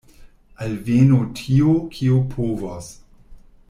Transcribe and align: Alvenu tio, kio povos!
Alvenu 0.67 1.19
tio, 1.41 1.77
kio 1.97 2.19
povos! 2.35 2.93